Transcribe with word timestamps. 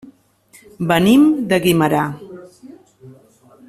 Venim 0.91 1.27
de 1.53 1.61
Guimerà. 1.67 2.03